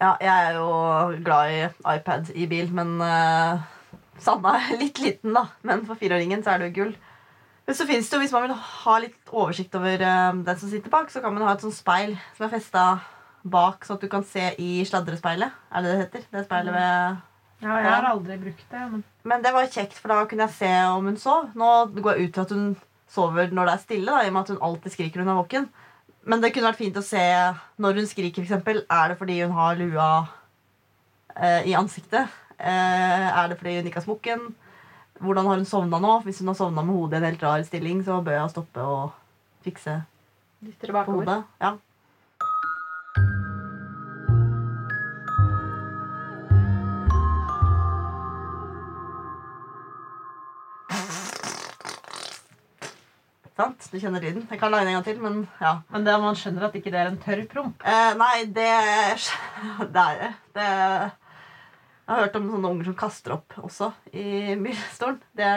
Ja, 0.00 0.14
jeg 0.18 0.48
er 0.48 0.56
jo 0.56 1.20
glad 1.22 1.52
i 1.52 1.60
iPad 1.94 2.32
i 2.34 2.48
bil, 2.50 2.72
men 2.74 2.96
eh, 3.04 3.62
Sanna 4.18 4.56
er 4.58 4.80
litt 4.80 4.98
liten, 4.98 5.36
da. 5.36 5.46
Men 5.62 5.84
for 5.86 6.00
fireåringen 6.00 6.42
så 6.42 6.54
er 6.54 6.64
det 6.64 6.70
jo 6.70 6.76
gull. 6.80 6.94
Men 7.66 7.76
så 7.78 7.86
finnes 7.86 8.08
det 8.10 8.16
jo, 8.16 8.20
Hvis 8.24 8.34
man 8.34 8.46
vil 8.46 8.54
ha 8.56 8.98
litt 9.02 9.30
oversikt 9.30 9.74
over 9.78 10.02
uh, 10.02 10.36
den 10.46 10.60
som 10.60 10.70
sitter 10.72 10.92
bak, 10.92 11.10
så 11.12 11.22
kan 11.22 11.34
man 11.34 11.46
ha 11.46 11.54
et 11.54 11.64
sånt 11.64 11.76
speil 11.76 12.16
som 12.36 12.46
er 12.46 12.54
festa 12.54 12.84
bak, 13.42 13.86
sånn 13.86 13.96
at 13.96 14.04
du 14.04 14.10
kan 14.12 14.24
se 14.26 14.50
i 14.60 14.80
sladrespeilet. 14.88 15.54
Er 15.72 15.84
det 15.84 15.92
det 15.92 16.00
heter? 16.04 16.24
Det 16.32 16.44
speilet 16.48 16.76
ved 16.76 17.26
Ja, 17.60 17.76
jeg 17.76 17.90
har 17.92 18.08
aldri 18.08 18.36
brukt 18.40 18.66
det. 18.72 18.84
men... 18.92 19.04
Men 19.22 19.42
det 19.44 19.52
var 19.52 19.68
kjekt, 19.68 19.98
for 20.00 20.12
da 20.12 20.24
kunne 20.28 20.46
jeg 20.48 20.56
se 20.56 20.72
om 20.88 21.08
hun 21.08 21.18
sov. 21.20 21.50
Nå 21.58 21.70
går 22.00 22.16
jeg 22.16 22.28
ut 22.28 22.34
til 22.36 22.46
at 22.46 22.54
hun 22.56 22.66
sover 23.10 23.52
når 23.52 23.68
det 23.68 23.74
er 23.74 23.82
stille, 23.84 24.10
da, 24.10 24.24
i 24.24 24.30
og 24.30 24.36
med 24.36 24.42
at 24.42 24.52
hun 24.54 24.62
alltid 24.68 24.94
skriker 24.94 25.20
når 25.20 25.26
hun 25.26 25.32
er 25.32 25.40
våken. 25.40 25.70
Men 26.30 26.42
det 26.42 26.52
kunne 26.52 26.68
vært 26.68 26.80
fint 26.80 27.00
å 27.00 27.04
se 27.04 27.24
når 27.80 28.00
hun 28.00 28.08
skriker, 28.08 28.44
eksempel. 28.44 28.82
Er 28.92 29.12
det 29.12 29.18
fordi 29.20 29.40
hun 29.42 29.56
har 29.56 29.78
lua 29.80 30.08
eh, 31.36 31.68
i 31.70 31.76
ansiktet? 31.76 32.32
Eh, 32.60 33.28
er 33.30 33.48
det 33.48 33.58
fordi 33.60 33.78
hun 33.78 33.88
ikke 33.88 34.02
har 34.02 34.08
smokken? 34.08 34.50
Hvordan 35.20 35.46
har 35.46 35.60
hun 35.60 35.68
sovna 35.68 36.00
nå? 36.00 36.14
Hvis 36.24 36.40
hun 36.40 36.48
har 36.48 36.56
sovna 36.56 36.82
med 36.82 36.96
hodet 36.96 37.18
i 37.18 37.20
en 37.20 37.28
helt 37.28 37.42
rar 37.44 37.62
stilling, 37.62 38.00
så 38.04 38.22
bør 38.24 38.38
jeg 38.38 38.50
stoppe 38.56 38.80
og 38.80 39.10
fikse 39.64 40.00
Dytter 40.60 40.92
på 40.92 41.12
hodet. 41.12 41.42
Ja. 41.60 41.76
Du 53.90 53.98
kjenner 53.98 54.22
lyden. 54.22 54.44
Jeg 54.46 54.58
kan 54.60 54.70
lage 54.70 54.84
den 54.86 54.92
en 54.92 54.94
gang 54.94 55.04
til, 55.04 55.16
men 55.22 55.48
ja. 55.60 55.72
Men 55.90 56.04
det, 56.06 56.12
man 56.22 56.36
skjønner 56.38 56.68
at 56.68 56.76
ikke 56.78 56.92
det 56.94 57.00
er 57.00 57.08
en 57.10 57.16
tørr 57.18 57.40
promp. 57.50 57.82
Eh, 57.82 58.12
nei, 58.14 58.44
det 58.46 58.68
Det 59.96 60.04
er 60.04 60.36
det. 60.54 61.19
Jeg 62.06 62.16
har 62.16 62.24
hørt 62.24 62.36
om 62.40 62.48
sånne 62.50 62.70
unger 62.74 62.88
som 62.90 62.96
kaster 62.98 63.34
opp 63.36 63.54
også 63.62 63.92
i 64.16 64.56
bilstolen. 64.58 65.20
Det 65.38 65.50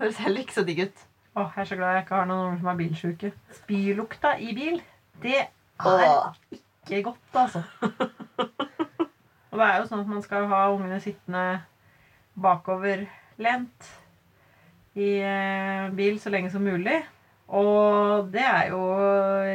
høres 0.00 0.18
heller 0.24 0.42
ikke 0.42 0.56
så 0.56 0.64
digg 0.66 0.80
ut. 0.88 1.04
Åh, 1.38 1.52
Jeg 1.54 1.62
er 1.62 1.68
så 1.70 1.76
glad 1.78 1.94
jeg 1.94 2.04
ikke 2.04 2.18
har 2.18 2.26
noen 2.26 2.46
unger 2.48 2.58
som 2.64 2.70
er 2.72 2.78
bilsjuke. 2.80 3.30
Spylukta 3.60 4.32
i 4.42 4.50
bil, 4.56 4.80
det 5.22 5.36
er 5.44 5.46
Åh. 5.86 6.34
ikke 6.58 7.02
godt, 7.06 7.38
altså. 7.44 7.62
Og 9.50 9.58
det 9.58 9.66
er 9.68 9.78
jo 9.80 9.86
sånn 9.90 10.02
at 10.02 10.10
man 10.10 10.22
skal 10.26 10.48
ha 10.50 10.64
ungene 10.74 10.98
sittende 11.02 11.44
bakoverlent 12.40 13.88
i 14.98 15.08
eh, 15.22 15.88
bil 15.94 16.18
så 16.22 16.30
lenge 16.34 16.50
som 16.52 16.62
mulig. 16.66 16.98
Og 17.50 18.28
det 18.30 18.42
er 18.46 18.68
jo 18.70 18.82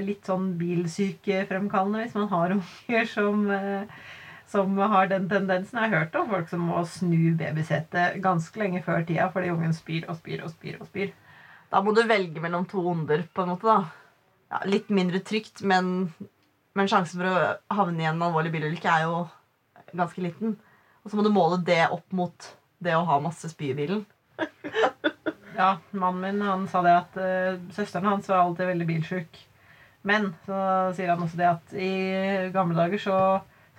litt 0.04 0.28
sånn 0.28 0.50
bilsykefremkallende 0.60 2.04
hvis 2.06 2.16
man 2.18 2.32
har 2.32 2.56
unger 2.58 3.08
som, 3.12 3.46
eh, 3.56 3.88
som 4.48 4.78
har 4.78 5.10
den 5.12 5.28
tendensen. 5.30 5.80
Jeg 5.80 5.92
har 5.92 6.06
hørt 6.06 6.16
om 6.20 6.30
folk 6.30 6.50
som 6.50 6.66
må 6.70 6.84
snu 6.90 7.34
babysetet 7.40 8.20
ganske 8.24 8.62
lenge 8.62 8.84
før 8.86 9.06
tida 9.08 9.30
fordi 9.34 9.54
ungen 9.54 9.74
spyr 9.74 10.10
og 10.10 10.20
spyr 10.20 10.44
og 10.46 10.52
spyr. 10.54 10.80
og 10.80 10.90
spyr. 10.90 11.14
Da 11.72 11.82
må 11.82 11.96
du 11.96 12.04
velge 12.08 12.42
mellom 12.42 12.68
to 12.70 12.84
onder, 12.88 13.26
på 13.34 13.44
en 13.44 13.54
måte. 13.56 13.68
da. 13.68 13.86
Ja, 14.54 14.62
litt 14.70 14.92
mindre 14.94 15.20
trygt, 15.26 15.64
men, 15.66 16.14
men 16.78 16.92
sjansen 16.92 17.20
for 17.20 17.32
å 17.32 17.80
havne 17.80 18.04
i 18.04 18.10
en 18.10 18.22
alvorlig 18.22 18.54
bilulykke 18.54 18.92
er 18.92 19.08
jo 19.08 19.26
ganske 19.96 20.22
liten. 20.22 20.56
Og 21.04 21.12
så 21.12 21.18
må 21.18 21.26
du 21.26 21.34
måle 21.34 21.58
det 21.66 21.88
opp 21.90 22.14
mot 22.14 22.54
det 22.86 22.94
å 22.96 23.06
ha 23.08 23.20
masse 23.24 23.50
spy 23.52 23.74
i 23.74 23.80
bilen. 23.82 24.06
Ja, 25.56 25.78
mannen 25.96 26.20
min 26.20 26.42
han 26.44 26.66
sa 26.68 26.82
det 26.84 26.92
at 26.92 27.14
uh, 27.16 27.60
søsteren 27.72 28.10
hans 28.10 28.28
var 28.28 28.42
alltid 28.42 28.68
veldig 28.68 28.88
bilsjuk. 28.90 29.38
Men 30.06 30.34
så 30.46 30.58
sier 30.98 31.14
han 31.14 31.24
også 31.24 31.40
det 31.40 31.48
at 31.48 31.76
i 31.80 31.92
gamle 32.54 32.76
dager 32.76 33.00
så 33.02 33.20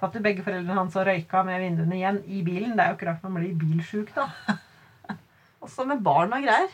satt 0.00 0.16
jo 0.16 0.22
begge 0.24 0.44
foreldrene 0.44 0.76
hans 0.76 0.96
og 0.98 1.06
røyka 1.08 1.42
med 1.46 1.62
vinduene 1.62 1.96
igjen 1.96 2.18
i 2.28 2.42
bilen. 2.44 2.74
Det 2.76 2.84
er 2.84 2.92
jo 2.92 2.98
ikke 2.98 3.08
rart 3.10 3.24
man 3.24 3.38
blir 3.38 3.54
bilsjuk, 3.60 4.12
da. 4.16 4.28
Også 5.64 5.86
med 5.88 6.02
barn 6.04 6.34
og 6.36 6.44
greier. 6.44 6.68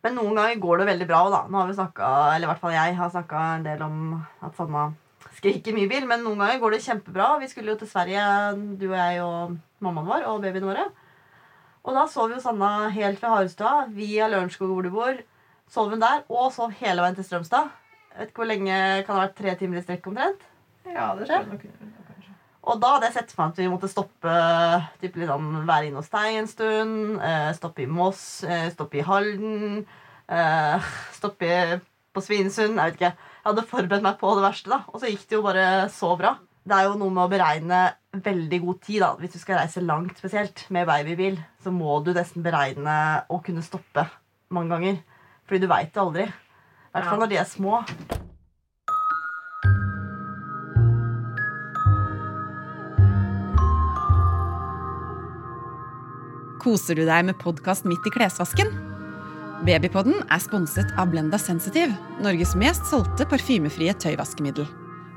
Men 0.00 0.16
noen 0.16 0.38
ganger 0.38 0.62
går 0.62 0.80
det 0.80 0.88
veldig 0.88 1.08
bra. 1.10 1.20
Da. 1.32 1.42
Nå 1.50 1.60
har 1.60 1.68
vi 1.68 1.76
snakket, 1.76 2.06
eller 2.34 2.46
i 2.46 2.50
hvert 2.50 2.62
fall 2.62 2.76
jeg 2.76 2.96
har 2.96 3.12
snakka 3.12 3.44
en 3.58 3.66
del 3.66 3.84
om 3.84 3.98
at 4.16 4.56
Sanna 4.56 4.86
skriker 5.36 5.76
mye 5.76 5.90
bil. 5.90 6.06
Men 6.08 6.24
noen 6.24 6.40
ganger 6.40 6.62
går 6.62 6.76
det 6.76 6.84
kjempebra. 6.86 7.34
Vi 7.42 7.50
skulle 7.52 7.74
jo 7.74 7.80
til 7.82 7.90
Sverige, 7.90 8.24
du 8.80 8.88
og 8.88 8.96
jeg 8.96 9.20
og 9.26 9.58
mammaen 9.84 10.08
vår 10.08 10.28
og 10.30 10.40
babyene 10.44 10.70
våre. 10.70 10.88
Og 11.84 11.96
da 11.96 12.06
sov 12.12 12.32
jo 12.32 12.40
Sanna 12.40 12.88
helt 12.92 13.20
fra 13.20 13.34
Harestua 13.36 13.74
via 13.92 14.28
Lørenskog, 14.28 14.72
hvor 14.72 14.84
du 14.84 14.92
bor. 14.94 15.20
Sov 15.70 15.92
hun 15.92 16.02
der, 16.02 16.24
og 16.32 16.50
sov 16.52 16.72
hele 16.80 17.04
veien 17.04 17.16
til 17.16 17.28
Strømstad. 17.28 17.68
Vet 18.16 18.32
ikke 18.32 18.42
hvor 18.42 18.50
lenge 18.50 18.74
kan 19.04 19.14
det 19.14 19.20
ha 19.20 19.26
vært 19.28 19.36
tre 19.38 19.54
timer 19.60 19.78
i 19.78 19.84
strekk 19.84 20.08
omtrent. 20.10 20.49
Ja, 20.88 21.12
det 21.18 21.28
skjer 21.28 21.46
kanskje. 21.50 22.34
Og 22.70 22.76
da 22.80 22.90
hadde 22.94 23.08
jeg 23.08 23.16
sett 23.16 23.32
for 23.32 23.42
meg 23.42 23.54
at 23.54 23.60
vi 23.62 23.70
måtte 23.72 23.88
stoppe 23.88 24.32
typ, 25.00 25.14
liksom, 25.16 25.48
være 25.68 25.88
inne 25.88 26.02
hos 26.02 26.10
deg 26.12 26.36
en 26.36 26.50
stund. 26.50 26.98
Eh, 27.24 27.48
stoppe 27.56 27.84
i 27.86 27.88
Moss, 27.88 28.44
eh, 28.44 28.68
stoppe 28.74 29.00
i 29.00 29.06
Halden, 29.06 29.86
eh, 30.28 30.90
stoppe 31.18 31.80
på 32.12 32.24
Svinesund. 32.24 32.76
Jeg 32.76 32.92
vet 32.92 33.00
ikke. 33.00 33.14
Jeg 33.40 33.48
hadde 33.48 33.66
forberedt 33.70 34.04
meg 34.04 34.20
på 34.20 34.34
det 34.36 34.44
verste, 34.44 34.72
da. 34.72 34.82
Og 34.92 35.00
så 35.00 35.08
gikk 35.08 35.24
det 35.30 35.38
jo 35.38 35.44
bare 35.46 35.66
så 35.94 36.12
bra. 36.20 36.36
Det 36.60 36.76
er 36.76 36.90
jo 36.90 36.98
noe 37.00 37.14
med 37.16 37.24
å 37.24 37.32
beregne 37.32 37.80
veldig 38.12 38.60
god 38.66 38.80
tid. 38.84 39.00
da. 39.06 39.14
Hvis 39.16 39.34
du 39.34 39.40
skal 39.40 39.62
reise 39.62 39.80
langt, 39.80 40.20
spesielt 40.20 40.66
med 40.68 40.86
babybil, 40.90 41.40
så 41.64 41.72
må 41.72 42.02
du 42.04 42.12
nesten 42.12 42.44
beregne 42.44 43.24
å 43.32 43.40
kunne 43.42 43.64
stoppe 43.64 44.04
mange 44.52 44.76
ganger. 44.76 45.00
Fordi 45.48 45.64
du 45.64 45.70
veit 45.70 45.94
det 45.94 46.04
aldri. 46.04 46.28
I 46.28 46.92
hvert 46.92 47.08
fall 47.08 47.24
når 47.24 47.32
de 47.32 47.40
er 47.40 47.48
små. 47.48 47.80
Koser 56.60 56.98
du 56.98 57.06
deg 57.08 57.24
med 57.24 57.38
podkast 57.40 57.86
midt 57.88 58.04
i 58.04 58.12
klesvasken? 58.12 58.68
Babypodden 59.64 60.18
er 60.28 60.40
sponset 60.44 60.90
av 61.00 61.08
Blenda 61.12 61.38
Sensitive, 61.40 61.94
Norges 62.20 62.52
mest 62.58 62.84
solgte 62.88 63.24
parfymefrie 63.28 63.94
tøyvaskemiddel. 64.00 64.66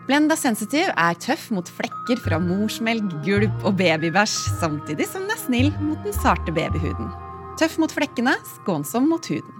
Blenda 0.07 0.37
Sensitive 0.39 0.91
er 0.99 1.17
tøff 1.19 1.49
mot 1.55 1.67
flekker 1.67 2.19
fra 2.23 2.39
morsmelk, 2.43 3.11
gulp 3.27 3.67
og 3.67 3.75
babybæsj, 3.79 4.37
samtidig 4.61 5.07
som 5.09 5.27
den 5.27 5.35
er 5.35 5.41
snill 5.41 5.69
mot 5.83 5.99
den 6.07 6.15
sarte 6.15 6.55
babyhuden. 6.55 7.11
Tøff 7.59 7.75
mot 7.79 7.91
flekkene, 7.91 8.35
skånsom 8.53 9.11
mot 9.11 9.27
huden. 9.31 9.59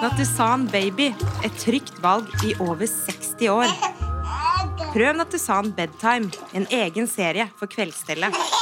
Nattusan 0.00 0.64
Baby, 0.72 1.10
et 1.44 1.60
trygt 1.60 2.00
valg 2.00 2.32
i 2.48 2.54
over 2.64 2.88
60 2.88 3.44
år. 3.52 3.76
Prøv 4.94 5.12
Nattusan 5.20 5.72
Bedtime, 5.76 6.32
en 6.56 6.68
egen 6.80 7.08
serie 7.08 7.48
for 7.60 7.68
kveldsstellet. 7.72 8.59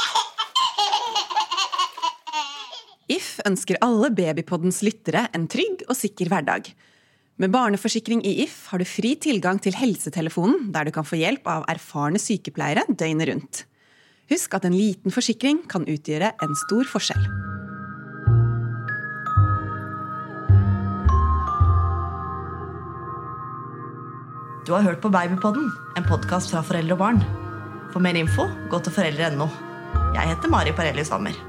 Ønsker 3.47 3.79
alle 3.85 4.09
Babypoddens 4.11 4.81
lyttere 4.83 5.27
en 5.35 5.47
trygg 5.51 5.85
og 5.87 5.95
sikker 5.97 6.31
hverdag. 6.31 6.71
Med 7.39 7.53
barneforsikring 7.53 8.19
i 8.27 8.41
If 8.43 8.65
har 8.73 8.81
du 8.81 8.87
fri 8.87 9.13
tilgang 9.15 9.61
til 9.63 9.77
helsetelefonen, 9.79 10.73
der 10.73 10.89
du 10.89 10.91
kan 10.91 11.07
få 11.07 11.21
hjelp 11.21 11.47
av 11.47 11.67
erfarne 11.71 12.19
sykepleiere 12.19 12.83
døgnet 12.89 13.29
rundt. 13.31 13.61
Husk 14.29 14.57
at 14.57 14.67
en 14.67 14.75
liten 14.75 15.13
forsikring 15.13 15.63
kan 15.71 15.87
utgjøre 15.87 16.33
en 16.43 16.57
stor 16.67 16.89
forskjell. 16.91 17.23
Du 24.67 24.75
har 24.75 24.83
hørt 24.85 25.01
på 25.01 25.09
Babypodden, 25.09 25.71
en 25.97 26.05
podkast 26.05 26.51
fra 26.51 26.61
foreldre 26.61 26.93
og 26.93 27.01
barn. 27.01 27.23
For 27.89 28.03
mer 28.03 28.19
info, 28.19 28.45
gå 28.69 28.83
til 28.83 28.93
foreldre.no. 28.93 29.47
Jeg 30.13 30.35
heter 30.35 30.51
Mari 30.51 30.75
Parelli 30.77 31.07
Stammer. 31.07 31.48